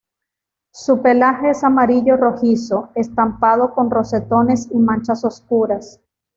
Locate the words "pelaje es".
1.03-1.63